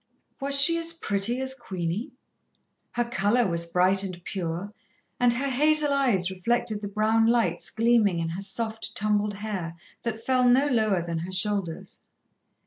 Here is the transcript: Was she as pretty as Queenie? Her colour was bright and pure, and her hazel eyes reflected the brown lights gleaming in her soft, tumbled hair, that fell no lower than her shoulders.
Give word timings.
Was 0.39 0.59
she 0.59 0.79
as 0.79 0.93
pretty 0.93 1.39
as 1.41 1.53
Queenie? 1.53 2.11
Her 2.93 3.03
colour 3.03 3.45
was 3.47 3.67
bright 3.67 4.01
and 4.01 4.19
pure, 4.23 4.73
and 5.19 5.31
her 5.33 5.47
hazel 5.47 5.93
eyes 5.93 6.31
reflected 6.31 6.81
the 6.81 6.87
brown 6.87 7.27
lights 7.27 7.69
gleaming 7.69 8.17
in 8.17 8.29
her 8.29 8.41
soft, 8.41 8.95
tumbled 8.95 9.35
hair, 9.35 9.75
that 10.01 10.25
fell 10.25 10.49
no 10.49 10.65
lower 10.65 11.03
than 11.03 11.19
her 11.19 11.31
shoulders. 11.31 12.01